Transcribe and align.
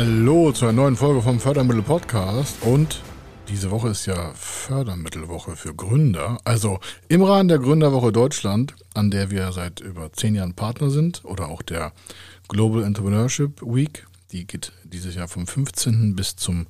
Hallo 0.00 0.52
zu 0.52 0.64
einer 0.64 0.74
neuen 0.74 0.94
Folge 0.94 1.22
vom 1.22 1.40
Fördermittel 1.40 1.82
Podcast 1.82 2.62
und 2.62 3.02
diese 3.48 3.72
Woche 3.72 3.88
ist 3.88 4.06
ja 4.06 4.30
Fördermittelwoche 4.32 5.56
für 5.56 5.74
Gründer. 5.74 6.38
Also 6.44 6.78
im 7.08 7.20
Rahmen 7.24 7.48
der 7.48 7.58
Gründerwoche 7.58 8.12
Deutschland, 8.12 8.76
an 8.94 9.10
der 9.10 9.32
wir 9.32 9.50
seit 9.50 9.80
über 9.80 10.12
zehn 10.12 10.36
Jahren 10.36 10.54
Partner 10.54 10.90
sind, 10.90 11.24
oder 11.24 11.48
auch 11.48 11.62
der 11.62 11.92
Global 12.46 12.84
Entrepreneurship 12.84 13.60
Week, 13.60 14.06
die 14.30 14.46
geht 14.46 14.70
dieses 14.84 15.16
Jahr 15.16 15.26
vom 15.26 15.48
15. 15.48 16.14
bis 16.14 16.36
zum 16.36 16.68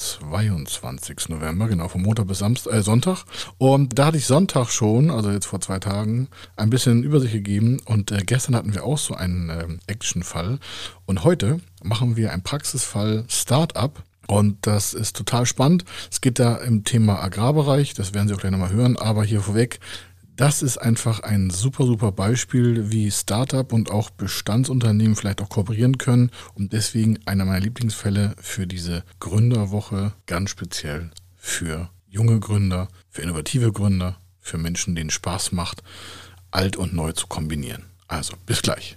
22. 0.00 1.28
November, 1.28 1.68
genau, 1.68 1.88
vom 1.88 2.02
Montag 2.02 2.26
bis 2.26 2.38
Samstag, 2.38 2.72
äh, 2.72 2.82
Sonntag. 2.82 3.24
Und 3.58 3.98
da 3.98 4.06
hatte 4.06 4.16
ich 4.16 4.26
Sonntag 4.26 4.70
schon, 4.70 5.10
also 5.10 5.30
jetzt 5.30 5.46
vor 5.46 5.60
zwei 5.60 5.78
Tagen, 5.78 6.28
ein 6.56 6.70
bisschen 6.70 7.02
Übersicht 7.02 7.34
gegeben. 7.34 7.80
Und 7.84 8.10
äh, 8.10 8.22
gestern 8.24 8.56
hatten 8.56 8.74
wir 8.74 8.84
auch 8.84 8.98
so 8.98 9.14
einen 9.14 9.50
äh, 9.50 9.66
Actionfall. 9.86 10.58
Und 11.04 11.24
heute 11.24 11.60
machen 11.82 12.16
wir 12.16 12.32
einen 12.32 12.42
Praxisfall 12.42 13.24
Startup. 13.28 14.02
Und 14.26 14.58
das 14.66 14.94
ist 14.94 15.16
total 15.16 15.44
spannend. 15.44 15.84
Es 16.10 16.20
geht 16.20 16.38
da 16.38 16.56
im 16.56 16.84
Thema 16.84 17.20
Agrarbereich, 17.20 17.94
das 17.94 18.14
werden 18.14 18.28
Sie 18.28 18.34
auch 18.34 18.38
gleich 18.38 18.52
nochmal 18.52 18.72
hören, 18.72 18.96
aber 18.96 19.24
hier 19.24 19.40
vorweg, 19.40 19.80
das 20.40 20.62
ist 20.62 20.78
einfach 20.78 21.20
ein 21.20 21.50
super, 21.50 21.84
super 21.84 22.12
Beispiel, 22.12 22.90
wie 22.90 23.10
Startup 23.10 23.70
und 23.74 23.90
auch 23.90 24.08
Bestandsunternehmen 24.08 25.14
vielleicht 25.14 25.42
auch 25.42 25.50
kooperieren 25.50 25.98
können. 25.98 26.30
Und 26.54 26.72
deswegen 26.72 27.18
einer 27.26 27.44
meiner 27.44 27.60
Lieblingsfälle 27.60 28.34
für 28.40 28.66
diese 28.66 29.04
Gründerwoche, 29.18 30.14
ganz 30.24 30.48
speziell 30.48 31.10
für 31.36 31.90
junge 32.08 32.40
Gründer, 32.40 32.88
für 33.10 33.20
innovative 33.20 33.70
Gründer, 33.70 34.16
für 34.40 34.56
Menschen, 34.56 34.94
denen 34.94 35.10
Spaß 35.10 35.52
macht, 35.52 35.82
alt 36.50 36.74
und 36.74 36.94
neu 36.94 37.12
zu 37.12 37.26
kombinieren. 37.26 37.84
Also, 38.08 38.32
bis 38.46 38.62
gleich. 38.62 38.96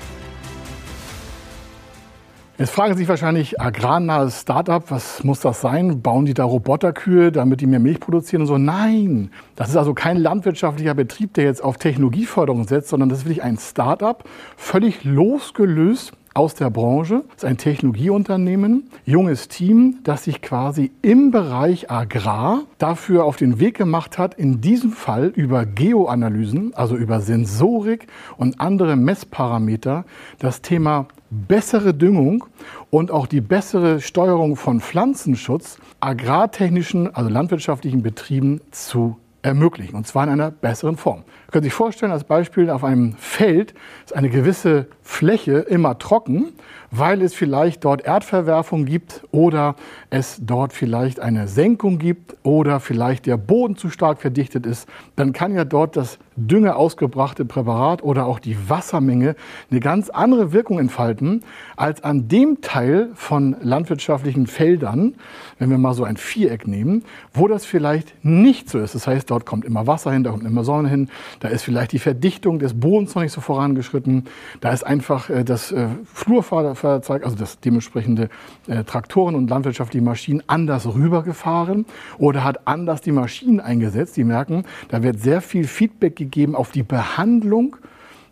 Jetzt 2.61 2.73
fragen 2.73 2.95
sich 2.95 3.07
wahrscheinlich 3.07 3.59
agrarnahes 3.59 4.41
Startup, 4.41 4.83
was 4.91 5.23
muss 5.23 5.39
das 5.39 5.61
sein? 5.61 6.03
Bauen 6.03 6.27
die 6.27 6.35
da 6.35 6.43
Roboterkühe, 6.43 7.31
damit 7.31 7.59
die 7.59 7.65
mehr 7.65 7.79
Milch 7.79 7.99
produzieren 7.99 8.43
und 8.43 8.47
so? 8.47 8.59
Nein, 8.59 9.31
das 9.55 9.69
ist 9.69 9.77
also 9.77 9.95
kein 9.95 10.17
landwirtschaftlicher 10.17 10.93
Betrieb, 10.93 11.33
der 11.33 11.45
jetzt 11.45 11.63
auf 11.63 11.77
Technologieförderung 11.77 12.67
setzt, 12.67 12.89
sondern 12.89 13.09
das 13.09 13.17
ist 13.17 13.25
wirklich 13.25 13.41
ein 13.41 13.57
Startup, 13.57 14.23
völlig 14.57 15.03
losgelöst 15.03 16.11
aus 16.35 16.53
der 16.53 16.69
Branche. 16.69 17.23
Das 17.29 17.37
ist 17.37 17.45
ein 17.45 17.57
Technologieunternehmen, 17.57 18.91
junges 19.05 19.47
Team, 19.47 19.97
das 20.03 20.25
sich 20.25 20.43
quasi 20.43 20.91
im 21.01 21.31
Bereich 21.31 21.89
Agrar 21.89 22.59
dafür 22.77 23.25
auf 23.25 23.37
den 23.37 23.59
Weg 23.59 23.75
gemacht 23.75 24.19
hat, 24.19 24.35
in 24.35 24.61
diesem 24.61 24.91
Fall 24.91 25.33
über 25.35 25.65
Geoanalysen, 25.65 26.75
also 26.75 26.95
über 26.95 27.21
Sensorik 27.21 28.05
und 28.37 28.61
andere 28.61 28.95
Messparameter, 28.97 30.05
das 30.37 30.61
Thema 30.61 31.07
bessere 31.31 31.93
Düngung 31.93 32.45
und 32.89 33.09
auch 33.09 33.25
die 33.25 33.41
bessere 33.41 34.01
Steuerung 34.01 34.57
von 34.57 34.81
Pflanzenschutz 34.81 35.79
agrartechnischen, 36.01 37.15
also 37.15 37.29
landwirtschaftlichen 37.29 38.03
Betrieben 38.03 38.61
zu 38.71 39.17
ermöglichen, 39.41 39.95
und 39.95 40.05
zwar 40.05 40.25
in 40.25 40.29
einer 40.29 40.51
besseren 40.51 40.97
Form. 40.97 41.23
Sie 41.45 41.51
können 41.51 41.63
sich 41.63 41.73
vorstellen, 41.73 42.11
als 42.11 42.25
Beispiel 42.25 42.69
auf 42.69 42.83
einem 42.83 43.13
Feld 43.13 43.73
ist 44.05 44.15
eine 44.15 44.29
gewisse 44.29 44.87
Fläche 45.01 45.59
immer 45.59 45.97
trocken, 45.97 46.49
weil 46.91 47.21
es 47.21 47.33
vielleicht 47.33 47.83
dort 47.85 48.05
Erdverwerfung 48.05 48.85
gibt 48.85 49.23
oder 49.31 49.75
es 50.09 50.37
dort 50.41 50.73
vielleicht 50.73 51.19
eine 51.19 51.47
Senkung 51.47 51.97
gibt 51.97 52.35
oder 52.43 52.79
vielleicht 52.79 53.25
der 53.25 53.37
Boden 53.37 53.77
zu 53.77 53.89
stark 53.89 54.21
verdichtet 54.21 54.65
ist, 54.65 54.87
dann 55.15 55.33
kann 55.33 55.55
ja 55.55 55.65
dort 55.65 55.95
das 55.95 56.19
Dünger 56.37 56.77
ausgebrachte 56.77 57.43
Präparat 57.43 58.03
oder 58.03 58.25
auch 58.25 58.39
die 58.39 58.69
Wassermenge 58.69 59.35
eine 59.69 59.79
ganz 59.81 60.09
andere 60.09 60.53
Wirkung 60.53 60.79
entfalten 60.79 61.43
als 61.75 62.03
an 62.03 62.29
dem 62.29 62.61
Teil 62.61 63.09
von 63.15 63.57
landwirtschaftlichen 63.61 64.47
Feldern, 64.47 65.15
wenn 65.59 65.69
wir 65.69 65.77
mal 65.77 65.93
so 65.93 66.05
ein 66.05 66.15
Viereck 66.15 66.67
nehmen, 66.67 67.03
wo 67.33 67.49
das 67.49 67.65
vielleicht 67.65 68.13
nicht 68.23 68.69
so 68.69 68.79
ist. 68.79 68.95
Das 68.95 69.07
heißt, 69.07 69.29
dort 69.29 69.45
kommt 69.45 69.65
immer 69.65 69.87
Wasser 69.87 70.13
hin, 70.13 70.23
da 70.23 70.31
kommt 70.31 70.45
immer 70.45 70.63
Sonne 70.63 70.87
hin, 70.87 71.09
da 71.41 71.49
ist 71.49 71.63
vielleicht 71.63 71.91
die 71.91 71.99
Verdichtung 71.99 72.59
des 72.59 72.79
Bodens 72.79 73.13
noch 73.13 73.23
nicht 73.23 73.33
so 73.33 73.41
vorangeschritten, 73.41 74.25
da 74.61 74.71
ist 74.71 74.83
einfach 74.83 75.29
äh, 75.29 75.43
das 75.43 75.73
äh, 75.73 75.87
Flurfahrzeug, 76.05 77.25
also 77.25 77.35
das 77.35 77.59
dementsprechende 77.59 78.29
äh, 78.67 78.85
Traktoren 78.85 79.35
und 79.35 79.49
landwirtschaftliche 79.49 80.03
Maschinen 80.03 80.43
anders 80.47 80.87
rübergefahren 80.93 81.85
oder 82.19 82.45
hat 82.45 82.67
anders 82.67 83.01
die 83.01 83.11
Maschinen 83.11 83.59
eingesetzt. 83.59 84.15
Die 84.15 84.23
merken, 84.23 84.63
da 84.87 85.03
wird 85.03 85.19
sehr 85.19 85.41
viel 85.41 85.65
Feedback 85.65 86.20
gegeben 86.21 86.55
auf 86.55 86.71
die 86.71 86.83
Behandlung 86.83 87.77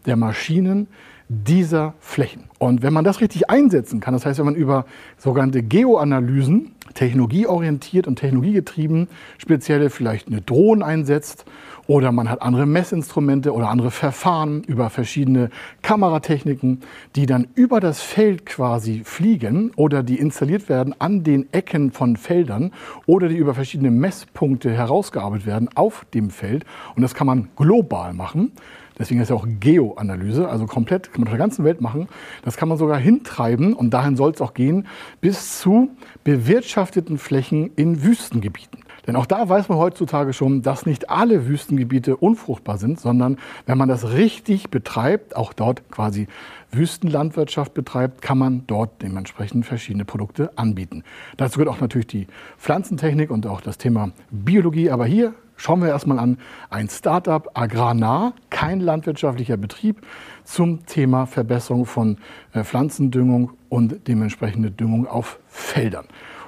der 0.06 0.16
Maschinen 0.16 0.88
dieser 1.28 1.94
Flächen. 2.00 2.46
Und 2.58 2.82
wenn 2.82 2.94
man 2.94 3.04
das 3.04 3.22
richtig 3.22 3.50
einsetzen 3.50 4.00
kann, 4.00 4.14
das 4.14 4.26
heißt, 4.26 4.40
wenn 4.40 4.46
man 4.46 4.56
über 4.56 4.86
sogenannte 5.18 5.62
Geoanalysen, 5.62 6.72
technologieorientiert 6.94 8.08
und 8.08 8.18
technologiegetrieben, 8.18 9.08
spezielle 9.38 9.90
vielleicht 9.90 10.28
eine 10.28 10.42
Drohne 10.42 10.86
einsetzt 10.86 11.46
oder 11.90 12.12
man 12.12 12.30
hat 12.30 12.44
andere 12.44 12.68
Messinstrumente 12.68 13.52
oder 13.52 13.70
andere 13.70 13.90
Verfahren 13.90 14.62
über 14.64 14.92
verschiedene 14.92 15.50
Kameratechniken, 15.82 16.82
die 17.16 17.26
dann 17.26 17.48
über 17.56 17.80
das 17.80 18.00
Feld 18.02 18.46
quasi 18.46 19.02
fliegen 19.04 19.72
oder 19.76 20.04
die 20.04 20.20
installiert 20.20 20.70
werden 20.70 20.94
an 21.00 21.24
den 21.24 21.52
Ecken 21.52 21.92
von 21.92 22.16
Feldern 22.16 22.74
oder 23.08 23.28
die 23.28 23.38
über 23.38 23.56
verschiedene 23.56 23.90
Messpunkte 23.90 24.72
herausgearbeitet 24.72 25.48
werden 25.48 25.70
auf 25.74 26.06
dem 26.14 26.30
Feld. 26.30 26.64
Und 26.96 27.02
das 27.02 27.16
kann 27.16 27.26
man 27.26 27.50
global 27.56 28.14
machen. 28.14 28.52
Deswegen 29.00 29.22
ist 29.22 29.30
ja 29.30 29.36
auch 29.36 29.48
Geoanalyse, 29.60 30.50
also 30.50 30.66
komplett, 30.66 31.12
kann 31.14 31.22
man 31.22 31.30
auf 31.30 31.34
der 31.34 31.40
ganzen 31.40 31.64
Welt 31.64 31.80
machen. 31.80 32.10
Das 32.44 32.58
kann 32.58 32.68
man 32.68 32.78
sogar 32.78 33.00
hintreiben 33.00 33.74
und 33.74 33.92
dahin 33.92 34.18
soll 34.18 34.32
es 34.32 34.42
auch 34.42 34.54
gehen, 34.54 34.88
bis 35.22 35.60
zu 35.60 35.90
bewirtschafteten 36.26 37.18
Flächen 37.18 37.72
in 37.78 38.04
Wüstengebieten. 38.04 38.84
Denn 39.08 39.16
auch 39.16 39.26
da 39.26 39.50
weiß 39.50 39.70
man 39.70 39.80
heutzutage 39.80 40.34
schon, 40.34 40.62
dass 40.62 40.86
nicht 40.86 41.10
alle 41.10 41.48
Wüstengebiete 41.48 42.16
unfruchtbar 42.18 42.78
sind, 42.78 43.00
sondern 43.00 43.38
wenn 43.66 43.78
man 43.78 43.90
das 43.90 44.12
richtig 44.12 44.70
betreibt, 44.70 45.36
auch 45.36 45.54
dort 45.54 45.90
quasi 45.90 46.28
Wüstenlandwirtschaft 46.72 47.74
betreibt, 47.74 48.22
kann 48.22 48.38
man 48.38 48.66
dort 48.68 49.02
dementsprechend 49.02 49.66
verschiedene 49.66 50.06
Produkte 50.06 50.56
anbieten. 50.58 51.04
Dazu 51.38 51.58
gehört 51.58 51.76
auch 51.76 51.82
natürlich 51.82 52.06
die 52.06 52.28
Pflanzentechnik 52.60 53.32
und 53.32 53.48
auch 53.48 53.62
das 53.62 53.80
Thema 53.80 54.12
Biologie. 54.30 54.92
Aber 54.92 55.08
hier 55.08 55.34
Schauen 55.60 55.82
wir 55.82 55.90
erstmal 55.90 56.20
an 56.20 56.38
ein 56.70 56.88
Startup 56.88 57.50
agrarnah, 57.54 58.32
kein 58.50 58.80
landwirtschaftlicher 58.80 59.58
Betrieb 59.58 59.98
zum 60.46 60.86
Thema 60.86 61.26
Verbesserung 61.26 61.86
von 61.86 62.18
äh, 62.54 62.64
Pflanzendüngung 62.64 63.52
und 63.68 64.08
dementsprechende 64.08 64.72
Düngung 64.72 65.06
auf 65.06 65.38
Feldern. 65.50 66.06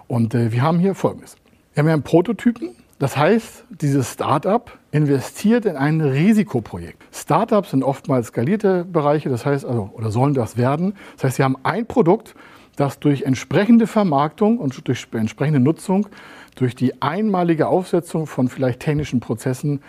Und 0.07 0.33
äh, 0.33 0.53
wir 0.53 0.61
haben 0.61 0.79
hier 0.79 0.95
Folgendes. 0.95 1.35
Wir 1.73 1.81
haben 1.81 1.87
hier 1.87 1.93
einen 1.95 2.03
Prototypen. 2.03 2.69
Das 2.99 3.17
heißt, 3.17 3.65
dieses 3.69 4.13
Startup 4.13 4.71
investiert 4.91 5.65
in 5.65 5.75
ein 5.75 5.99
Risikoprojekt. 5.99 7.03
Startups 7.13 7.71
sind 7.71 7.83
oftmals 7.83 8.27
skalierte 8.27 8.85
Bereiche, 8.85 9.27
das 9.27 9.45
heißt 9.45 9.65
also, 9.65 9.89
oder 9.93 10.09
sollen 10.11 10.35
das 10.35 10.55
werden. 10.55 10.93
Das 11.15 11.25
heißt, 11.25 11.35
sie 11.35 11.43
haben 11.43 11.57
ein 11.63 11.85
Produkt, 11.85 12.33
das 12.77 12.99
durch 12.99 13.23
entsprechende 13.23 13.87
Vermarktung 13.87 14.57
und 14.57 14.87
durch 14.87 15.07
entsprechende 15.11 15.59
Nutzung 15.59 16.07
durch 16.55 16.75
die 16.75 17.01
einmalige 17.01 17.67
Aufsetzung 17.67 18.27
von 18.27 18.47
vielleicht 18.47 18.81
technischen 18.81 19.19
Prozessen 19.19 19.81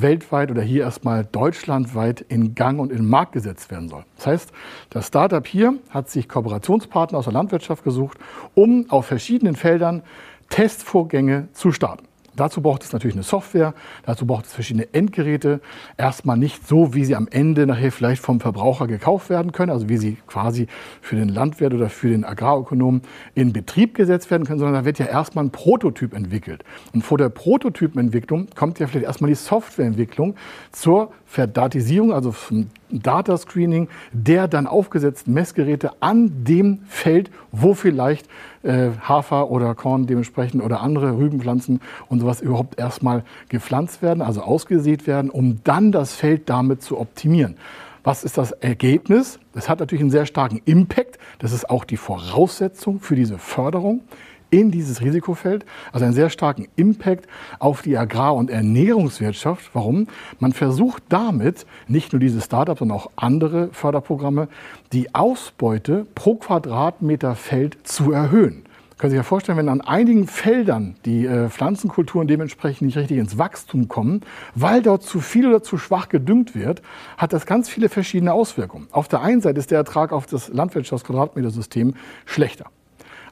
weltweit 0.00 0.50
oder 0.50 0.62
hier 0.62 0.82
erstmal 0.82 1.24
deutschlandweit 1.24 2.20
in 2.28 2.54
Gang 2.54 2.80
und 2.80 2.90
in 2.90 2.98
den 2.98 3.08
Markt 3.08 3.32
gesetzt 3.32 3.70
werden 3.70 3.88
soll. 3.88 4.04
Das 4.16 4.26
heißt, 4.26 4.52
das 4.90 5.06
Startup 5.06 5.46
hier 5.46 5.74
hat 5.90 6.10
sich 6.10 6.28
Kooperationspartner 6.28 7.18
aus 7.18 7.24
der 7.24 7.32
Landwirtschaft 7.32 7.84
gesucht, 7.84 8.18
um 8.54 8.86
auf 8.90 9.06
verschiedenen 9.06 9.56
Feldern 9.56 10.02
Testvorgänge 10.48 11.48
zu 11.52 11.72
starten. 11.72 12.06
Dazu 12.36 12.60
braucht 12.60 12.84
es 12.84 12.92
natürlich 12.92 13.16
eine 13.16 13.22
Software, 13.22 13.74
dazu 14.04 14.26
braucht 14.26 14.46
es 14.46 14.52
verschiedene 14.52 14.92
Endgeräte. 14.92 15.60
Erstmal 15.96 16.36
nicht 16.36 16.66
so, 16.66 16.94
wie 16.94 17.04
sie 17.04 17.16
am 17.16 17.28
Ende 17.28 17.66
nachher 17.66 17.90
vielleicht 17.90 18.22
vom 18.22 18.40
Verbraucher 18.40 18.86
gekauft 18.86 19.30
werden 19.30 19.52
können, 19.52 19.70
also 19.70 19.88
wie 19.88 19.96
sie 19.96 20.16
quasi 20.26 20.66
für 21.00 21.16
den 21.16 21.28
Landwirt 21.28 21.74
oder 21.74 21.88
für 21.88 22.08
den 22.08 22.24
Agrarökonomen 22.24 23.02
in 23.34 23.52
Betrieb 23.52 23.94
gesetzt 23.94 24.30
werden 24.30 24.46
können, 24.46 24.58
sondern 24.58 24.74
da 24.74 24.84
wird 24.84 24.98
ja 24.98 25.06
erstmal 25.06 25.44
ein 25.44 25.50
Prototyp 25.50 26.14
entwickelt. 26.14 26.62
Und 26.92 27.02
vor 27.02 27.18
der 27.18 27.28
Prototypenentwicklung 27.28 28.48
kommt 28.54 28.78
ja 28.78 28.86
vielleicht 28.86 29.06
erstmal 29.06 29.30
die 29.30 29.34
Softwareentwicklung 29.34 30.36
zur 30.72 31.12
Verdatisierung, 31.24 32.12
also 32.12 32.32
vom 32.32 32.68
Data 32.90 33.36
Screening 33.36 33.88
der 34.12 34.48
dann 34.48 34.66
aufgesetzten 34.66 35.32
Messgeräte 35.32 35.92
an 36.00 36.44
dem 36.44 36.80
Feld, 36.86 37.30
wo 37.52 37.74
vielleicht 37.74 38.28
äh, 38.62 38.90
Hafer 39.00 39.50
oder 39.50 39.74
Korn 39.74 40.06
dementsprechend 40.06 40.62
oder 40.62 40.80
andere 40.80 41.16
Rübenpflanzen 41.18 41.80
und 42.08 42.20
sowas 42.20 42.40
überhaupt 42.40 42.78
erstmal 42.78 43.24
gepflanzt 43.48 44.02
werden, 44.02 44.22
also 44.22 44.42
ausgesät 44.42 45.06
werden, 45.06 45.30
um 45.30 45.60
dann 45.64 45.92
das 45.92 46.14
Feld 46.14 46.48
damit 46.48 46.82
zu 46.82 46.98
optimieren. 46.98 47.56
Was 48.04 48.22
ist 48.22 48.38
das 48.38 48.52
Ergebnis? 48.52 49.40
Das 49.52 49.68
hat 49.68 49.80
natürlich 49.80 50.02
einen 50.02 50.12
sehr 50.12 50.26
starken 50.26 50.60
Impact. 50.64 51.18
Das 51.40 51.50
ist 51.50 51.68
auch 51.68 51.84
die 51.84 51.96
Voraussetzung 51.96 53.00
für 53.00 53.16
diese 53.16 53.36
Förderung 53.36 54.02
in 54.50 54.70
dieses 54.70 55.00
Risikofeld, 55.00 55.64
also 55.92 56.04
einen 56.04 56.14
sehr 56.14 56.30
starken 56.30 56.68
Impact 56.76 57.26
auf 57.58 57.82
die 57.82 57.96
Agrar- 57.96 58.34
und 58.34 58.50
Ernährungswirtschaft. 58.50 59.70
Warum? 59.74 60.08
Man 60.38 60.52
versucht 60.52 61.02
damit, 61.08 61.66
nicht 61.88 62.12
nur 62.12 62.20
diese 62.20 62.40
Startups, 62.40 62.78
sondern 62.80 62.98
auch 62.98 63.10
andere 63.16 63.68
Förderprogramme, 63.72 64.48
die 64.92 65.14
Ausbeute 65.14 66.06
pro 66.14 66.36
Quadratmeter 66.36 67.34
Feld 67.34 67.86
zu 67.86 68.12
erhöhen. 68.12 68.66
Können 68.98 69.10
Sie 69.10 69.16
sich 69.16 69.24
ja 69.24 69.28
vorstellen, 69.28 69.58
wenn 69.58 69.68
an 69.68 69.82
einigen 69.82 70.26
Feldern 70.26 70.96
die 71.04 71.26
äh, 71.26 71.50
Pflanzenkulturen 71.50 72.26
dementsprechend 72.28 72.86
nicht 72.86 72.96
richtig 72.96 73.18
ins 73.18 73.36
Wachstum 73.36 73.88
kommen, 73.88 74.22
weil 74.54 74.80
dort 74.80 75.02
zu 75.02 75.20
viel 75.20 75.46
oder 75.46 75.62
zu 75.62 75.76
schwach 75.76 76.08
gedüngt 76.08 76.54
wird, 76.54 76.80
hat 77.18 77.34
das 77.34 77.44
ganz 77.44 77.68
viele 77.68 77.90
verschiedene 77.90 78.32
Auswirkungen. 78.32 78.88
Auf 78.92 79.06
der 79.08 79.20
einen 79.20 79.42
Seite 79.42 79.58
ist 79.58 79.70
der 79.70 79.78
Ertrag 79.78 80.12
auf 80.12 80.24
das 80.24 80.48
Landwirtschaftsquadratmetersystem 80.48 81.92
schlechter. 82.24 82.70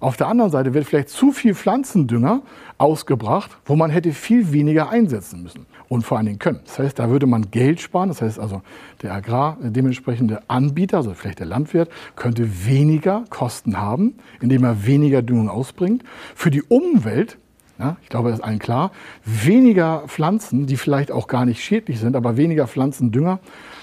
Auf 0.01 0.17
der 0.17 0.29
anderen 0.29 0.51
Seite 0.51 0.75
wird 0.75 0.85
vielleicht 0.85 1.09
zu 1.09 1.33
viel 1.33 1.55
Pflanzendünger 1.55 2.43
ausgebracht, 2.79 3.51
wo 3.65 3.77
man 3.77 3.91
hätte 3.91 4.13
viel 4.13 4.53
weniger 4.53 4.91
einsetzen 4.91 5.43
müssen 5.43 5.67
und 5.89 6.03
vor 6.03 6.19
allen 6.19 6.27
Dingen 6.27 6.39
können. 6.39 6.61
Das 6.65 6.79
heißt, 6.79 6.99
da 6.99 7.09
würde 7.09 7.27
man 7.27 7.51
Geld 7.51 7.81
sparen. 7.81 8.09
Das 8.09 8.21
heißt 8.21 8.39
also, 8.39 8.63
der 9.03 9.13
Agrar, 9.13 9.57
der 9.63 9.71
dementsprechende 9.71 10.43
Anbieter, 10.49 10.99
also 10.99 11.15
vielleicht 11.15 11.39
der 11.39 11.47
Landwirt, 11.47 11.91
könnte 12.17 12.67
weniger 12.67 13.25
Kosten 13.31 13.79
haben, 13.79 14.15
indem 14.41 14.65
er 14.65 14.87
weniger 14.87 15.23
Düngung 15.23 15.49
ausbringt. 15.49 16.03
Für 16.35 16.51
die 16.51 16.63
Umwelt 16.63 17.39
ja, 17.79 17.97
ich 18.03 18.09
glaube, 18.09 18.31
das 18.31 18.39
ist 18.39 18.45
allen 18.45 18.61
klar. 18.61 18.93
Weniger 19.25 20.05
Pflanzen, 20.07 20.67
die 20.67 20.77
vielleicht 20.77 21.11
auch 21.11 21.27
gar 21.27 21.45
nicht 21.45 21.63
schädlich 21.63 21.99
sind, 21.99 22.15
aber 22.15 22.37
weniger 22.37 22.69
Pflanzendünger, 22.69 23.41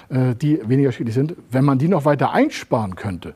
äh, 0.09 0.33
die 0.33 0.61
weniger 0.67 0.93
schädlich 0.93 1.13
sind, 1.13 1.35
wenn 1.51 1.65
man 1.65 1.77
die 1.77 1.89
noch 1.89 2.05
weiter 2.05 2.31
einsparen 2.31 2.95
könnte, 2.95 3.35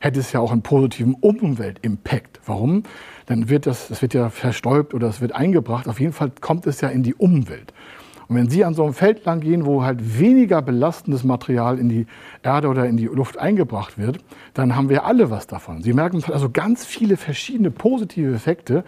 hätte 0.00 0.18
es 0.18 0.32
ja 0.32 0.40
auch 0.40 0.50
einen 0.50 0.62
positiven 0.62 1.14
Umweltimpact. 1.14 2.40
Warum? 2.44 2.82
Dann 3.26 3.48
wird 3.48 3.66
das, 3.66 3.88
das 3.88 4.02
wird 4.02 4.14
ja 4.14 4.28
verstäubt 4.30 4.92
oder 4.92 5.06
es 5.08 5.20
wird 5.20 5.32
eingebracht. 5.32 5.86
Auf 5.86 6.00
jeden 6.00 6.12
Fall 6.12 6.32
kommt 6.40 6.66
es 6.66 6.80
ja 6.80 6.88
in 6.88 7.04
die 7.04 7.14
Umwelt. 7.14 7.72
Und 8.30 8.36
wenn 8.36 8.48
Sie 8.48 8.64
an 8.64 8.74
so 8.74 8.84
einem 8.84 8.94
Feld 8.94 9.24
lang 9.24 9.40
gehen, 9.40 9.66
wo 9.66 9.82
halt 9.82 10.20
weniger 10.20 10.62
belastendes 10.62 11.24
Material 11.24 11.80
in 11.80 11.88
die 11.88 12.06
Erde 12.44 12.68
oder 12.68 12.86
in 12.86 12.96
die 12.96 13.06
Luft 13.06 13.36
eingebracht 13.36 13.98
wird, 13.98 14.18
dann 14.54 14.76
haben 14.76 14.88
wir 14.88 15.04
alle 15.04 15.30
was 15.30 15.48
davon. 15.48 15.82
Sie 15.82 15.92
merken 15.92 16.22
also 16.32 16.48
ganz 16.48 16.84
viele 16.84 17.16
verschiedene 17.16 17.72
positive 17.72 18.32
Effekte, 18.32 18.84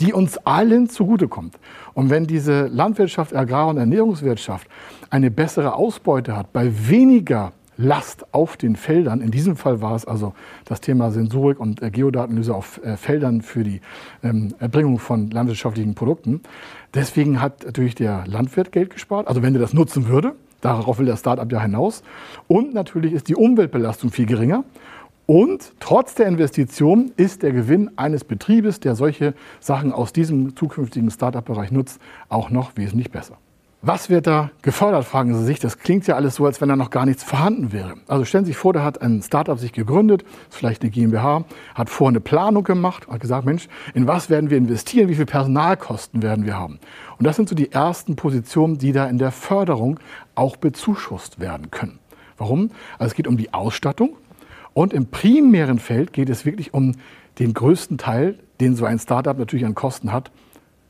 die 0.00 0.12
uns 0.12 0.38
allen 0.38 0.88
zugutekommen. 0.88 1.52
Und 1.94 2.10
wenn 2.10 2.26
diese 2.26 2.66
Landwirtschaft, 2.66 3.32
Agrar- 3.32 3.68
und 3.68 3.76
Ernährungswirtschaft 3.76 4.66
eine 5.08 5.30
bessere 5.30 5.74
Ausbeute 5.74 6.36
hat, 6.36 6.52
bei 6.52 6.72
weniger 6.88 7.52
Last 7.82 8.26
auf 8.32 8.58
den 8.58 8.76
Feldern. 8.76 9.22
In 9.22 9.30
diesem 9.30 9.56
Fall 9.56 9.80
war 9.80 9.94
es 9.94 10.04
also 10.04 10.34
das 10.66 10.82
Thema 10.82 11.10
Sensorik 11.10 11.58
und 11.58 11.80
äh, 11.80 11.90
Geodatenlyse 11.90 12.54
auf 12.54 12.78
äh, 12.84 12.98
Feldern 12.98 13.40
für 13.40 13.64
die 13.64 13.80
ähm, 14.22 14.54
Erbringung 14.58 14.98
von 14.98 15.30
landwirtschaftlichen 15.30 15.94
Produkten. 15.94 16.42
Deswegen 16.92 17.40
hat 17.40 17.64
natürlich 17.64 17.94
der 17.94 18.24
Landwirt 18.26 18.70
Geld 18.70 18.90
gespart, 18.90 19.28
also 19.28 19.42
wenn 19.42 19.54
er 19.54 19.60
das 19.60 19.72
nutzen 19.72 20.08
würde. 20.08 20.34
Darauf 20.60 20.98
will 20.98 21.06
das 21.06 21.20
Startup 21.20 21.50
ja 21.50 21.62
hinaus. 21.62 22.02
Und 22.48 22.74
natürlich 22.74 23.14
ist 23.14 23.28
die 23.28 23.34
Umweltbelastung 23.34 24.10
viel 24.10 24.26
geringer. 24.26 24.64
Und 25.24 25.72
trotz 25.80 26.14
der 26.16 26.26
Investition 26.26 27.12
ist 27.16 27.42
der 27.42 27.52
Gewinn 27.52 27.92
eines 27.96 28.24
Betriebes, 28.24 28.80
der 28.80 28.94
solche 28.94 29.32
Sachen 29.60 29.92
aus 29.92 30.12
diesem 30.12 30.54
zukünftigen 30.54 31.10
Startup-Bereich 31.10 31.70
nutzt, 31.70 31.98
auch 32.28 32.50
noch 32.50 32.76
wesentlich 32.76 33.10
besser. 33.10 33.38
Was 33.82 34.10
wird 34.10 34.26
da 34.26 34.50
gefördert, 34.60 35.06
fragen 35.06 35.34
Sie 35.34 35.42
sich. 35.42 35.58
Das 35.58 35.78
klingt 35.78 36.06
ja 36.06 36.14
alles 36.14 36.34
so, 36.34 36.44
als 36.44 36.60
wenn 36.60 36.68
da 36.68 36.76
noch 36.76 36.90
gar 36.90 37.06
nichts 37.06 37.24
vorhanden 37.24 37.72
wäre. 37.72 37.94
Also 38.08 38.26
stellen 38.26 38.44
Sie 38.44 38.50
sich 38.50 38.58
vor, 38.58 38.74
da 38.74 38.84
hat 38.84 39.00
ein 39.00 39.22
Startup 39.22 39.58
sich 39.58 39.72
gegründet, 39.72 40.22
ist 40.50 40.58
vielleicht 40.58 40.82
eine 40.82 40.90
GmbH, 40.90 41.46
hat 41.74 41.88
vorher 41.88 42.10
eine 42.10 42.20
Planung 42.20 42.62
gemacht, 42.62 43.08
hat 43.08 43.20
gesagt, 43.20 43.46
Mensch, 43.46 43.68
in 43.94 44.06
was 44.06 44.28
werden 44.28 44.50
wir 44.50 44.58
investieren, 44.58 45.08
wie 45.08 45.14
viel 45.14 45.24
Personalkosten 45.24 46.20
werden 46.22 46.44
wir 46.44 46.58
haben? 46.58 46.78
Und 47.18 47.26
das 47.26 47.36
sind 47.36 47.48
so 47.48 47.54
die 47.54 47.72
ersten 47.72 48.16
Positionen, 48.16 48.76
die 48.76 48.92
da 48.92 49.06
in 49.06 49.16
der 49.16 49.32
Förderung 49.32 49.98
auch 50.34 50.58
bezuschusst 50.58 51.40
werden 51.40 51.70
können. 51.70 52.00
Warum? 52.36 52.72
Also 52.98 53.12
es 53.12 53.14
geht 53.14 53.26
um 53.26 53.38
die 53.38 53.54
Ausstattung 53.54 54.14
und 54.74 54.92
im 54.92 55.06
primären 55.06 55.78
Feld 55.78 56.12
geht 56.12 56.28
es 56.28 56.44
wirklich 56.44 56.74
um 56.74 56.96
den 57.38 57.54
größten 57.54 57.96
Teil, 57.96 58.38
den 58.60 58.76
so 58.76 58.84
ein 58.84 58.98
Startup 58.98 59.38
natürlich 59.38 59.64
an 59.64 59.74
Kosten 59.74 60.12
hat, 60.12 60.30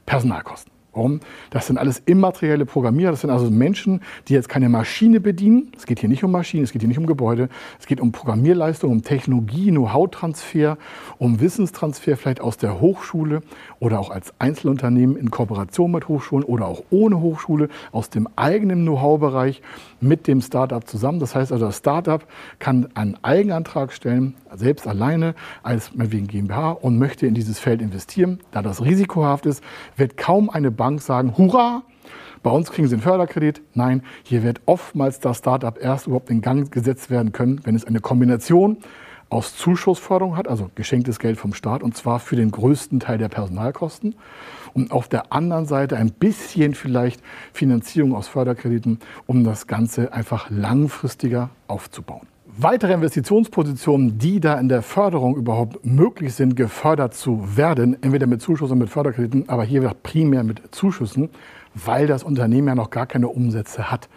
Personalkosten. 0.06 0.79
Das 1.50 1.66
sind 1.68 1.78
alles 1.78 2.02
immaterielle 2.04 2.66
Programmierer, 2.66 3.12
das 3.12 3.20
sind 3.20 3.30
also 3.30 3.50
Menschen, 3.50 4.00
die 4.28 4.34
jetzt 4.34 4.48
keine 4.48 4.68
Maschine 4.68 5.20
bedienen. 5.20 5.72
Es 5.76 5.86
geht 5.86 6.00
hier 6.00 6.08
nicht 6.08 6.24
um 6.24 6.32
Maschinen, 6.32 6.64
es 6.64 6.72
geht 6.72 6.82
hier 6.82 6.88
nicht 6.88 6.98
um 6.98 7.06
Gebäude, 7.06 7.48
es 7.78 7.86
geht 7.86 8.00
um 8.00 8.10
Programmierleistung, 8.10 8.90
um 8.90 9.02
Technologie, 9.02 9.70
Know-how-Transfer, 9.70 10.78
um 11.18 11.40
Wissenstransfer 11.40 12.16
vielleicht 12.16 12.40
aus 12.40 12.56
der 12.56 12.80
Hochschule 12.80 13.42
oder 13.78 14.00
auch 14.00 14.10
als 14.10 14.34
Einzelunternehmen 14.40 15.16
in 15.16 15.30
Kooperation 15.30 15.92
mit 15.92 16.08
Hochschulen 16.08 16.44
oder 16.44 16.66
auch 16.66 16.82
ohne 16.90 17.20
Hochschule 17.20 17.68
aus 17.92 18.10
dem 18.10 18.28
eigenen 18.34 18.82
Know-how-Bereich 18.82 19.62
mit 20.00 20.26
dem 20.26 20.40
Startup 20.40 20.86
zusammen. 20.86 21.20
Das 21.20 21.34
heißt 21.34 21.52
also, 21.52 21.66
das 21.66 21.78
Startup 21.78 22.26
kann 22.58 22.88
einen 22.94 23.16
Eigenantrag 23.22 23.92
stellen, 23.92 24.34
selbst 24.54 24.88
alleine 24.88 25.34
als 25.62 25.94
meinetwegen 25.94 26.26
GmbH 26.26 26.72
und 26.72 26.98
möchte 26.98 27.26
in 27.26 27.34
dieses 27.34 27.58
Feld 27.58 27.80
investieren. 27.80 28.40
Da 28.50 28.62
das 28.62 28.84
risikohaft 28.84 29.46
ist, 29.46 29.62
wird 29.96 30.16
kaum 30.16 30.50
eine 30.50 30.70
Bank 30.80 31.02
sagen, 31.02 31.36
hurra, 31.36 31.82
bei 32.42 32.50
uns 32.50 32.72
kriegen 32.72 32.88
Sie 32.88 32.94
einen 32.94 33.02
Förderkredit. 33.02 33.60
Nein, 33.74 34.02
hier 34.22 34.42
wird 34.42 34.62
oftmals 34.64 35.20
das 35.20 35.36
Startup 35.36 35.76
erst 35.78 36.06
überhaupt 36.06 36.30
in 36.30 36.40
Gang 36.40 36.72
gesetzt 36.72 37.10
werden 37.10 37.32
können, 37.32 37.60
wenn 37.64 37.74
es 37.74 37.84
eine 37.84 38.00
Kombination 38.00 38.78
aus 39.28 39.54
Zuschussförderung 39.54 40.38
hat, 40.38 40.48
also 40.48 40.70
geschenktes 40.74 41.18
Geld 41.18 41.36
vom 41.36 41.52
Staat, 41.52 41.82
und 41.82 41.98
zwar 41.98 42.18
für 42.18 42.34
den 42.34 42.50
größten 42.50 42.98
Teil 42.98 43.18
der 43.18 43.28
Personalkosten. 43.28 44.14
Und 44.72 44.90
auf 44.90 45.06
der 45.06 45.34
anderen 45.34 45.66
Seite 45.66 45.98
ein 45.98 46.12
bisschen 46.12 46.74
vielleicht 46.74 47.20
Finanzierung 47.52 48.14
aus 48.14 48.28
Förderkrediten, 48.28 49.00
um 49.26 49.44
das 49.44 49.66
Ganze 49.66 50.14
einfach 50.14 50.48
langfristiger 50.48 51.50
aufzubauen. 51.66 52.26
Weitere 52.62 52.92
Investitionspositionen, 52.92 54.18
die 54.18 54.38
da 54.38 54.60
in 54.60 54.68
der 54.68 54.82
Förderung 54.82 55.34
überhaupt 55.34 55.82
möglich 55.82 56.34
sind, 56.34 56.56
gefördert 56.56 57.14
zu 57.14 57.56
werden, 57.56 57.96
entweder 58.02 58.26
mit 58.26 58.42
Zuschüssen 58.42 58.72
oder 58.72 58.84
mit 58.84 58.90
Förderkrediten, 58.90 59.48
aber 59.48 59.64
hier 59.64 59.80
primär 60.02 60.44
mit 60.44 60.60
Zuschüssen, 60.70 61.30
weil 61.74 62.06
das 62.06 62.22
Unternehmen 62.22 62.68
ja 62.68 62.74
noch 62.74 62.90
gar 62.90 63.06
keine 63.06 63.28
Umsätze 63.28 63.90
hat. 63.90 64.10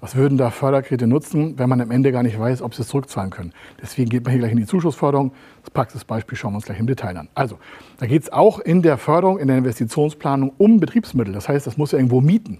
Was 0.00 0.16
würden 0.16 0.36
da 0.36 0.50
Förderkredite 0.50 1.06
nutzen, 1.06 1.60
wenn 1.60 1.68
man 1.68 1.80
am 1.80 1.92
Ende 1.92 2.10
gar 2.10 2.24
nicht 2.24 2.36
weiß, 2.36 2.60
ob 2.60 2.74
sie 2.74 2.82
es 2.82 2.88
zurückzahlen 2.88 3.30
können? 3.30 3.52
Deswegen 3.80 4.10
geht 4.10 4.24
man 4.24 4.32
hier 4.32 4.40
gleich 4.40 4.52
in 4.52 4.58
die 4.58 4.66
Zuschussförderung. 4.66 5.30
Das 5.62 5.70
Praxisbeispiel 5.70 6.36
schauen 6.36 6.54
wir 6.54 6.56
uns 6.56 6.66
gleich 6.66 6.80
im 6.80 6.88
Detail 6.88 7.16
an. 7.16 7.28
Also, 7.36 7.56
da 8.00 8.06
geht 8.06 8.22
es 8.22 8.32
auch 8.32 8.58
in 8.58 8.82
der 8.82 8.98
Förderung, 8.98 9.38
in 9.38 9.46
der 9.46 9.58
Investitionsplanung 9.58 10.52
um 10.58 10.80
Betriebsmittel. 10.80 11.32
Das 11.32 11.48
heißt, 11.48 11.64
das 11.68 11.76
muss 11.76 11.92
ja 11.92 11.98
irgendwo 11.98 12.20
mieten. 12.20 12.58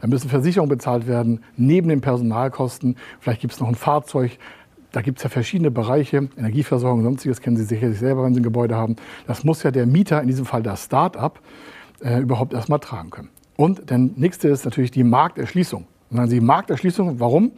Da 0.00 0.08
müssen 0.08 0.28
Versicherungen 0.28 0.68
bezahlt 0.68 1.06
werden, 1.06 1.44
neben 1.56 1.88
den 1.88 2.00
Personalkosten. 2.00 2.96
Vielleicht 3.20 3.40
gibt 3.40 3.54
es 3.54 3.60
noch 3.60 3.68
ein 3.68 3.74
Fahrzeug. 3.74 4.38
Da 4.94 5.02
gibt 5.02 5.18
es 5.18 5.24
ja 5.24 5.28
verschiedene 5.28 5.72
Bereiche, 5.72 6.28
Energieversorgung, 6.36 7.02
sonstiges 7.02 7.40
kennen 7.40 7.56
Sie 7.56 7.64
sicherlich 7.64 7.98
selber, 7.98 8.22
wenn 8.22 8.32
Sie 8.32 8.38
ein 8.38 8.44
Gebäude 8.44 8.76
haben. 8.76 8.94
Das 9.26 9.42
muss 9.42 9.64
ja 9.64 9.72
der 9.72 9.86
Mieter, 9.86 10.22
in 10.22 10.28
diesem 10.28 10.46
Fall 10.46 10.62
das 10.62 10.84
Start-up, 10.84 11.40
äh, 12.00 12.20
überhaupt 12.20 12.54
erstmal 12.54 12.78
tragen 12.78 13.10
können. 13.10 13.30
Und 13.56 13.90
der 13.90 13.98
nächste 13.98 14.46
ist 14.48 14.64
natürlich 14.64 14.92
die 14.92 15.02
Markterschließung. 15.02 15.88
Und 16.10 16.16
dann 16.16 16.30
die 16.30 16.40
Markterschließung, 16.40 17.18
warum? 17.18 17.50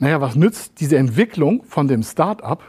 Naja, 0.00 0.20
was 0.20 0.34
nützt 0.34 0.80
diese 0.80 0.96
Entwicklung 0.98 1.62
von 1.68 1.86
dem 1.86 2.02
Start-up, 2.02 2.64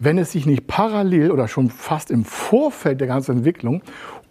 wenn 0.00 0.18
es 0.18 0.32
sich 0.32 0.46
nicht 0.46 0.66
parallel 0.66 1.30
oder 1.30 1.46
schon 1.46 1.70
fast 1.70 2.10
im 2.10 2.24
Vorfeld 2.24 3.00
der 3.00 3.06
ganzen 3.06 3.38
Entwicklung 3.38 3.82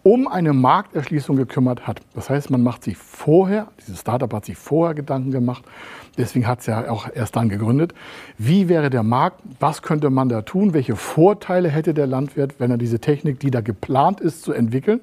um 0.02 0.28
eine 0.28 0.52
Markterschließung 0.52 1.36
gekümmert 1.36 1.86
hat. 1.86 2.00
Das 2.14 2.30
heißt, 2.30 2.50
man 2.50 2.62
macht 2.62 2.84
sich 2.84 2.96
vorher, 2.96 3.68
dieses 3.80 4.00
Startup 4.00 4.32
hat 4.32 4.46
sich 4.46 4.56
vorher 4.56 4.94
Gedanken 4.94 5.30
gemacht, 5.30 5.62
deswegen 6.16 6.46
hat 6.46 6.60
es 6.60 6.66
ja 6.66 6.90
auch 6.90 7.08
erst 7.14 7.36
dann 7.36 7.48
gegründet. 7.48 7.94
Wie 8.38 8.68
wäre 8.68 8.90
der 8.90 9.02
Markt? 9.02 9.40
Was 9.60 9.82
könnte 9.82 10.10
man 10.10 10.28
da 10.28 10.42
tun? 10.42 10.72
Welche 10.74 10.96
Vorteile 10.96 11.68
hätte 11.68 11.94
der 11.94 12.06
Landwirt, 12.06 12.54
wenn 12.58 12.70
er 12.70 12.78
diese 12.78 12.98
Technik, 12.98 13.40
die 13.40 13.50
da 13.50 13.60
geplant 13.60 14.20
ist 14.20 14.42
zu 14.42 14.52
entwickeln, 14.52 15.00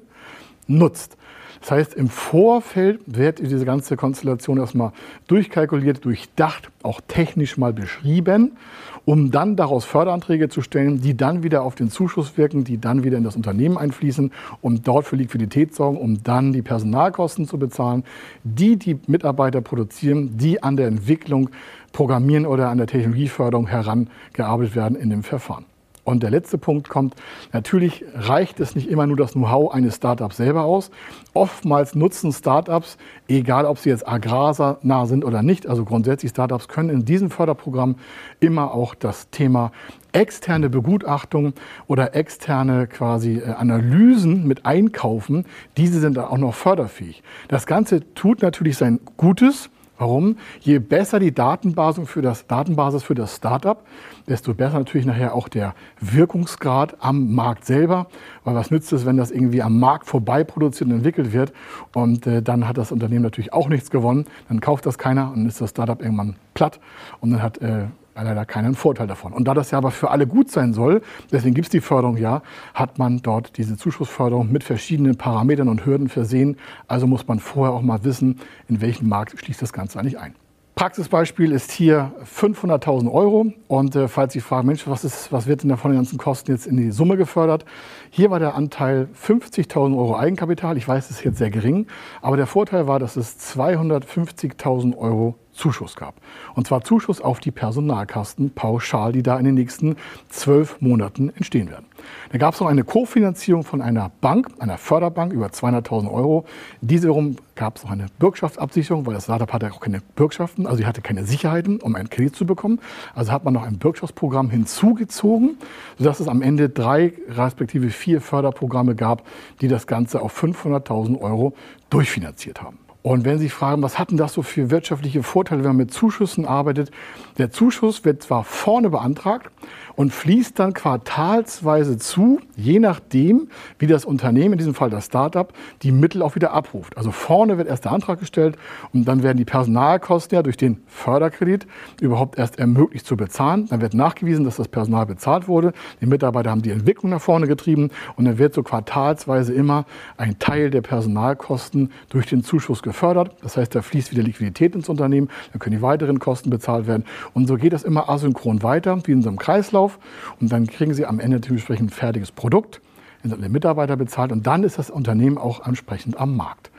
nutzt? 0.66 1.16
Das 1.60 1.70
heißt, 1.70 1.94
im 1.94 2.08
Vorfeld 2.08 3.00
wird 3.06 3.40
diese 3.40 3.64
ganze 3.64 3.96
Konstellation 3.96 4.58
erstmal 4.58 4.92
durchkalkuliert, 5.26 6.04
durchdacht, 6.04 6.70
auch 6.82 7.00
technisch 7.06 7.56
mal 7.56 7.72
beschrieben, 7.72 8.56
um 9.04 9.30
dann 9.30 9.56
daraus 9.56 9.84
Förderanträge 9.84 10.48
zu 10.48 10.60
stellen, 10.60 11.00
die 11.00 11.16
dann 11.16 11.42
wieder 11.42 11.62
auf 11.62 11.74
den 11.74 11.90
Zuschuss 11.90 12.36
wirken, 12.36 12.64
die 12.64 12.78
dann 12.78 13.04
wieder 13.04 13.16
in 13.16 13.24
das 13.24 13.36
Unternehmen 13.36 13.78
einfließen, 13.78 14.32
um 14.60 14.82
dort 14.82 15.06
für 15.06 15.16
Liquidität 15.16 15.74
sorgen, 15.74 15.96
um 15.96 16.22
dann 16.22 16.52
die 16.52 16.62
Personalkosten 16.62 17.46
zu 17.46 17.58
bezahlen, 17.58 18.04
die 18.44 18.76
die 18.76 18.98
Mitarbeiter 19.06 19.60
produzieren, 19.60 20.36
die 20.36 20.62
an 20.62 20.76
der 20.76 20.88
Entwicklung, 20.88 21.50
Programmieren 21.92 22.44
oder 22.44 22.68
an 22.68 22.76
der 22.76 22.86
Technologieförderung 22.86 23.66
herangearbeitet 23.66 24.76
werden 24.76 24.96
in 24.96 25.08
dem 25.08 25.22
Verfahren. 25.22 25.64
Und 26.08 26.22
der 26.22 26.30
letzte 26.30 26.56
Punkt 26.56 26.88
kommt, 26.88 27.16
natürlich 27.52 28.02
reicht 28.14 28.60
es 28.60 28.74
nicht 28.74 28.88
immer 28.88 29.06
nur 29.06 29.18
das 29.18 29.32
Know-how 29.32 29.74
eines 29.74 29.96
Startups 29.96 30.38
selber 30.38 30.62
aus. 30.64 30.90
Oftmals 31.34 31.94
nutzen 31.94 32.32
Startups, 32.32 32.96
egal 33.28 33.66
ob 33.66 33.76
sie 33.76 33.90
jetzt 33.90 34.08
agrarnah 34.08 35.04
sind 35.04 35.22
oder 35.22 35.42
nicht, 35.42 35.66
also 35.66 35.84
grundsätzlich 35.84 36.30
Startups 36.30 36.66
können 36.66 36.88
in 36.88 37.04
diesem 37.04 37.30
Förderprogramm 37.30 37.96
immer 38.40 38.72
auch 38.72 38.94
das 38.94 39.28
Thema 39.28 39.70
externe 40.12 40.70
Begutachtung 40.70 41.52
oder 41.88 42.14
externe 42.14 42.86
quasi 42.86 43.40
äh, 43.40 43.50
Analysen 43.50 44.48
mit 44.48 44.64
einkaufen. 44.64 45.44
Diese 45.76 46.00
sind 46.00 46.16
dann 46.16 46.24
auch 46.24 46.38
noch 46.38 46.54
förderfähig. 46.54 47.22
Das 47.48 47.66
Ganze 47.66 48.14
tut 48.14 48.40
natürlich 48.40 48.78
sein 48.78 48.98
Gutes. 49.18 49.68
Warum? 49.98 50.36
Je 50.60 50.78
besser 50.78 51.18
die 51.18 51.34
Datenbasis 51.34 52.08
für 52.08 52.22
das, 52.22 52.46
Datenbasis 52.46 53.02
für 53.02 53.16
das 53.16 53.34
Startup, 53.34 53.84
desto 54.28 54.54
besser 54.54 54.78
natürlich 54.78 55.06
nachher 55.06 55.34
auch 55.34 55.48
der 55.48 55.74
Wirkungsgrad 56.00 56.96
am 57.00 57.34
Markt 57.34 57.64
selber. 57.64 58.06
Weil 58.44 58.54
was 58.54 58.70
nützt 58.70 58.92
es, 58.92 59.04
wenn 59.04 59.16
das 59.16 59.32
irgendwie 59.32 59.60
am 59.60 59.80
Markt 59.80 60.06
vorbei 60.06 60.44
produziert 60.44 60.88
und 60.88 60.96
entwickelt 60.96 61.32
wird 61.32 61.52
und 61.94 62.26
äh, 62.28 62.42
dann 62.42 62.68
hat 62.68 62.78
das 62.78 62.92
Unternehmen 62.92 63.22
natürlich 63.22 63.52
auch 63.52 63.68
nichts 63.68 63.90
gewonnen. 63.90 64.26
Dann 64.48 64.60
kauft 64.60 64.86
das 64.86 64.98
keiner 64.98 65.32
und 65.32 65.46
ist 65.46 65.60
das 65.60 65.70
Startup 65.70 66.00
irgendwann 66.00 66.36
platt 66.54 66.78
und 67.20 67.30
dann 67.30 67.42
hat 67.42 67.58
äh, 67.58 67.86
leider 68.22 68.44
keinen 68.44 68.74
Vorteil 68.74 69.06
davon. 69.06 69.32
Und 69.32 69.46
da 69.46 69.54
das 69.54 69.70
ja 69.70 69.78
aber 69.78 69.90
für 69.90 70.10
alle 70.10 70.26
gut 70.26 70.50
sein 70.50 70.72
soll, 70.72 71.02
deswegen 71.32 71.54
gibt 71.54 71.66
es 71.66 71.70
die 71.70 71.80
Förderung 71.80 72.16
ja, 72.16 72.42
hat 72.74 72.98
man 72.98 73.22
dort 73.22 73.56
diese 73.58 73.76
Zuschussförderung 73.76 74.50
mit 74.50 74.64
verschiedenen 74.64 75.16
Parametern 75.16 75.68
und 75.68 75.84
Hürden 75.84 76.08
versehen. 76.08 76.56
Also 76.86 77.06
muss 77.06 77.26
man 77.26 77.38
vorher 77.38 77.74
auch 77.74 77.82
mal 77.82 78.04
wissen, 78.04 78.40
in 78.68 78.80
welchen 78.80 79.08
Markt 79.08 79.38
schließt 79.38 79.62
das 79.62 79.72
Ganze 79.72 79.98
eigentlich 79.98 80.18
ein. 80.18 80.34
Praxisbeispiel 80.78 81.50
ist 81.50 81.72
hier 81.72 82.12
500.000 82.24 83.10
Euro. 83.10 83.52
Und 83.66 83.96
äh, 83.96 84.06
falls 84.06 84.32
Sie 84.32 84.40
fragen, 84.40 84.68
Mensch, 84.68 84.86
was, 84.86 85.02
ist, 85.02 85.32
was 85.32 85.48
wird 85.48 85.64
denn 85.64 85.70
da 85.70 85.76
von 85.76 85.90
den 85.90 85.98
ganzen 85.98 86.18
Kosten 86.18 86.52
jetzt 86.52 86.68
in 86.68 86.76
die 86.76 86.92
Summe 86.92 87.16
gefördert? 87.16 87.64
Hier 88.10 88.30
war 88.30 88.38
der 88.38 88.54
Anteil 88.54 89.08
50.000 89.12 89.98
Euro 89.98 90.16
Eigenkapital. 90.16 90.76
Ich 90.76 90.86
weiß, 90.86 91.08
das 91.08 91.18
ist 91.18 91.24
jetzt 91.24 91.38
sehr 91.38 91.50
gering. 91.50 91.88
Aber 92.22 92.36
der 92.36 92.46
Vorteil 92.46 92.86
war, 92.86 93.00
dass 93.00 93.16
es 93.16 93.40
250.000 93.56 94.96
Euro 94.96 95.34
Zuschuss 95.58 95.96
gab. 95.96 96.14
Und 96.54 96.66
zwar 96.66 96.82
Zuschuss 96.82 97.20
auf 97.20 97.40
die 97.40 97.50
Personalkasten 97.50 98.50
pauschal, 98.50 99.12
die 99.12 99.22
da 99.22 99.38
in 99.38 99.44
den 99.44 99.54
nächsten 99.54 99.96
zwölf 100.28 100.80
Monaten 100.80 101.30
entstehen 101.30 101.70
werden. 101.70 101.86
Da 102.30 102.38
gab 102.38 102.54
es 102.54 102.60
noch 102.60 102.68
eine 102.68 102.84
Kofinanzierung 102.84 103.64
von 103.64 103.82
einer 103.82 104.10
Bank, 104.20 104.48
einer 104.60 104.78
Förderbank 104.78 105.32
über 105.32 105.48
200.000 105.48 106.10
Euro. 106.10 106.44
Diese 106.80 107.08
wiederum 107.08 107.36
gab 107.54 107.76
es 107.76 107.84
noch 107.84 107.90
eine 107.90 108.06
Bürgschaftsabsicherung, 108.18 109.06
weil 109.06 109.14
das 109.14 109.24
Startup 109.24 109.50
hatte 109.52 109.72
auch 109.72 109.80
keine 109.80 110.00
Bürgschaften, 110.14 110.66
also 110.66 110.78
sie 110.78 110.86
hatte 110.86 111.00
keine 111.00 111.24
Sicherheiten, 111.24 111.80
um 111.80 111.94
einen 111.94 112.10
Kredit 112.10 112.36
zu 112.36 112.44
bekommen. 112.46 112.80
Also 113.14 113.32
hat 113.32 113.44
man 113.44 113.54
noch 113.54 113.64
ein 113.64 113.78
Bürgschaftsprogramm 113.78 114.50
hinzugezogen, 114.50 115.56
sodass 115.98 116.20
es 116.20 116.28
am 116.28 116.42
Ende 116.42 116.68
drei 116.68 117.14
respektive 117.28 117.90
vier 117.90 118.20
Förderprogramme 118.20 118.94
gab, 118.94 119.26
die 119.60 119.68
das 119.68 119.86
Ganze 119.86 120.20
auf 120.20 120.40
500.000 120.40 121.18
Euro 121.20 121.54
durchfinanziert 121.90 122.62
haben. 122.62 122.78
Und 123.08 123.24
wenn 123.24 123.38
Sie 123.38 123.44
sich 123.44 123.54
fragen, 123.54 123.82
was 123.82 123.98
hat 123.98 124.10
denn 124.10 124.18
das 124.18 124.34
so 124.34 124.42
für 124.42 124.70
wirtschaftliche 124.70 125.22
Vorteile, 125.22 125.62
wenn 125.62 125.70
man 125.70 125.78
mit 125.78 125.94
Zuschüssen 125.94 126.44
arbeitet? 126.44 126.90
Der 127.38 127.50
Zuschuss 127.50 128.04
wird 128.04 128.22
zwar 128.22 128.44
vorne 128.44 128.90
beantragt 128.90 129.50
und 129.96 130.12
fließt 130.12 130.58
dann 130.58 130.74
quartalsweise 130.74 131.96
zu, 131.96 132.38
je 132.54 132.78
nachdem, 132.80 133.48
wie 133.78 133.86
das 133.86 134.04
Unternehmen, 134.04 134.52
in 134.52 134.58
diesem 134.58 134.74
Fall 134.74 134.90
das 134.90 135.06
Startup, 135.06 135.50
die 135.82 135.90
Mittel 135.90 136.20
auch 136.20 136.34
wieder 136.34 136.52
abruft. 136.52 136.98
Also 136.98 137.10
vorne 137.10 137.56
wird 137.56 137.66
erst 137.66 137.86
der 137.86 137.92
Antrag 137.92 138.20
gestellt 138.20 138.58
und 138.92 139.08
dann 139.08 139.22
werden 139.22 139.38
die 139.38 139.46
Personalkosten 139.46 140.36
ja 140.36 140.42
durch 140.42 140.58
den 140.58 140.82
Förderkredit 140.86 141.66
überhaupt 142.02 142.38
erst 142.38 142.58
ermöglicht 142.58 143.06
zu 143.06 143.16
bezahlen. 143.16 143.68
Dann 143.70 143.80
wird 143.80 143.94
nachgewiesen, 143.94 144.44
dass 144.44 144.56
das 144.56 144.68
Personal 144.68 145.06
bezahlt 145.06 145.48
wurde. 145.48 145.72
Die 146.02 146.06
Mitarbeiter 146.06 146.50
haben 146.50 146.62
die 146.62 146.72
Entwicklung 146.72 147.10
nach 147.10 147.22
vorne 147.22 147.46
getrieben 147.46 147.88
und 148.16 148.26
dann 148.26 148.36
wird 148.36 148.52
so 148.52 148.62
quartalsweise 148.62 149.54
immer 149.54 149.86
ein 150.18 150.38
Teil 150.38 150.68
der 150.68 150.82
Personalkosten 150.82 151.90
durch 152.10 152.26
den 152.26 152.44
Zuschuss 152.44 152.82
gefördert. 152.82 152.97
Das 153.42 153.56
heißt, 153.56 153.74
da 153.74 153.82
fließt 153.82 154.10
wieder 154.10 154.22
Liquidität 154.22 154.74
ins 154.74 154.88
Unternehmen, 154.88 155.28
dann 155.52 155.58
können 155.58 155.76
die 155.76 155.82
weiteren 155.82 156.18
Kosten 156.18 156.50
bezahlt 156.50 156.86
werden. 156.86 157.04
Und 157.34 157.46
so 157.46 157.56
geht 157.56 157.72
das 157.72 157.82
immer 157.82 158.08
asynchron 158.08 158.62
weiter, 158.62 159.00
wie 159.04 159.12
in 159.12 159.22
so 159.22 159.28
einem 159.28 159.38
Kreislauf. 159.38 159.98
Und 160.40 160.52
dann 160.52 160.66
kriegen 160.66 160.94
Sie 160.94 161.06
am 161.06 161.20
Ende 161.20 161.40
dementsprechend 161.40 161.90
ein 161.90 161.94
fertiges 161.94 162.32
Produkt, 162.32 162.80
den 163.24 163.52
Mitarbeiter 163.52 163.96
bezahlt 163.96 164.32
und 164.32 164.46
dann 164.46 164.64
ist 164.64 164.78
das 164.78 164.90
Unternehmen 164.90 165.38
auch 165.38 165.66
entsprechend 165.66 166.18
am 166.18 166.36
Markt. 166.36 166.70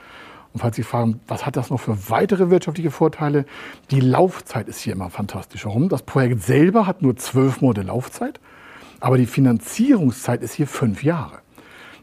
Und 0.53 0.61
falls 0.61 0.75
Sie 0.75 0.83
fragen, 0.83 1.19
was 1.27 1.45
hat 1.45 1.57
das 1.57 1.69
noch 1.69 1.79
für 1.79 2.09
weitere 2.09 2.49
wirtschaftliche 2.49 2.91
Vorteile? 2.91 3.45
Die 3.91 3.99
Laufzeit 3.99 4.67
ist 4.67 4.79
hier 4.79 4.93
immer 4.93 5.09
fantastisch. 5.09 5.65
Warum? 5.65 5.89
Das 5.89 6.01
Projekt 6.01 6.41
selber 6.41 6.87
hat 6.87 7.01
nur 7.01 7.15
zwölf 7.17 7.61
Monate 7.61 7.83
Laufzeit, 7.83 8.39
aber 8.99 9.17
die 9.17 9.27
Finanzierungszeit 9.27 10.41
ist 10.41 10.53
hier 10.53 10.67
fünf 10.67 11.03
Jahre. 11.03 11.39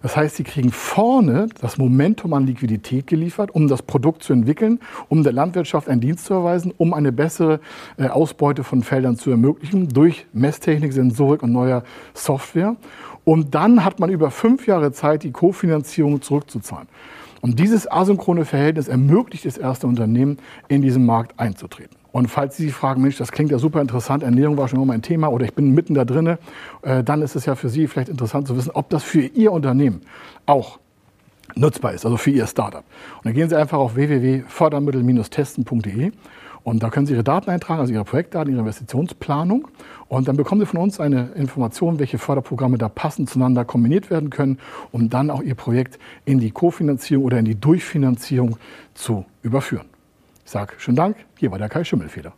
Das 0.02 0.16
heißt, 0.16 0.36
sie 0.36 0.44
kriegen 0.44 0.70
vorne 0.72 1.48
das 1.60 1.78
Momentum 1.78 2.32
an 2.34 2.46
Liquidität 2.46 3.06
geliefert, 3.06 3.54
um 3.54 3.68
das 3.68 3.82
Produkt 3.82 4.22
zu 4.22 4.32
entwickeln, 4.32 4.80
um 5.08 5.22
der 5.22 5.32
Landwirtschaft 5.32 5.88
einen 5.88 6.00
Dienst 6.00 6.26
zu 6.26 6.34
erweisen, 6.34 6.72
um 6.76 6.94
eine 6.94 7.12
bessere 7.12 7.60
äh, 7.96 8.08
Ausbeute 8.08 8.64
von 8.64 8.82
Feldern 8.82 9.16
zu 9.16 9.30
ermöglichen 9.30 9.88
durch 9.88 10.26
Messtechnik, 10.32 10.92
Sensorik 10.92 11.42
und 11.42 11.52
neuer 11.52 11.82
Software. 12.14 12.76
Und 13.24 13.54
dann 13.54 13.84
hat 13.84 13.98
man 13.98 14.10
über 14.10 14.30
fünf 14.30 14.66
Jahre 14.66 14.92
Zeit, 14.92 15.24
die 15.24 15.32
Kofinanzierung 15.32 16.22
zurückzuzahlen. 16.22 16.86
Und 17.40 17.58
dieses 17.58 17.90
asynchrone 17.90 18.44
Verhältnis 18.44 18.88
ermöglicht 18.88 19.44
das 19.44 19.58
erste 19.58 19.86
Unternehmen, 19.86 20.38
in 20.68 20.82
diesen 20.82 21.04
Markt 21.06 21.38
einzutreten. 21.38 21.95
Und 22.12 22.28
falls 22.28 22.56
Sie 22.56 22.66
sich 22.66 22.74
fragen, 22.74 23.02
Mensch, 23.02 23.18
das 23.18 23.32
klingt 23.32 23.50
ja 23.50 23.58
super 23.58 23.80
interessant, 23.80 24.22
Ernährung 24.22 24.56
war 24.56 24.68
schon 24.68 24.78
immer 24.78 24.86
mein 24.86 25.02
Thema 25.02 25.28
oder 25.28 25.44
ich 25.44 25.54
bin 25.54 25.74
mitten 25.74 25.94
da 25.94 26.04
drin, 26.04 26.38
äh, 26.82 27.04
dann 27.04 27.22
ist 27.22 27.36
es 27.36 27.46
ja 27.46 27.54
für 27.54 27.68
Sie 27.68 27.86
vielleicht 27.86 28.08
interessant 28.08 28.48
zu 28.48 28.56
wissen, 28.56 28.70
ob 28.72 28.88
das 28.90 29.02
für 29.02 29.20
Ihr 29.20 29.52
Unternehmen 29.52 30.02
auch 30.46 30.78
nutzbar 31.54 31.92
ist, 31.92 32.04
also 32.04 32.16
für 32.16 32.30
Ihr 32.30 32.46
Startup. 32.46 32.84
Und 33.16 33.24
dann 33.24 33.34
gehen 33.34 33.48
Sie 33.48 33.56
einfach 33.56 33.78
auf 33.78 33.96
www.fördermittel-testen.de 33.96 36.12
und 36.66 36.82
da 36.82 36.90
können 36.90 37.06
Sie 37.06 37.12
Ihre 37.12 37.22
Daten 37.22 37.48
eintragen, 37.48 37.80
also 37.80 37.92
Ihre 37.92 38.04
Projektdaten, 38.04 38.52
Ihre 38.52 38.58
Investitionsplanung. 38.58 39.68
Und 40.08 40.26
dann 40.26 40.36
bekommen 40.36 40.60
Sie 40.60 40.66
von 40.66 40.80
uns 40.80 40.98
eine 40.98 41.28
Information, 41.36 42.00
welche 42.00 42.18
Förderprogramme 42.18 42.76
da 42.76 42.88
passend 42.88 43.30
zueinander 43.30 43.64
kombiniert 43.64 44.10
werden 44.10 44.30
können, 44.30 44.58
um 44.90 45.08
dann 45.08 45.30
auch 45.30 45.42
Ihr 45.42 45.54
Projekt 45.54 46.00
in 46.24 46.40
die 46.40 46.50
Kofinanzierung 46.50 47.24
oder 47.24 47.38
in 47.38 47.44
die 47.44 47.54
Durchfinanzierung 47.54 48.56
zu 48.94 49.24
überführen. 49.42 49.86
Sage 50.46 50.74
schönen 50.78 50.96
Dank, 50.96 51.16
hier 51.38 51.50
war 51.50 51.58
der 51.58 51.68
Kai 51.68 51.82
Schimmelfeder. 51.82 52.32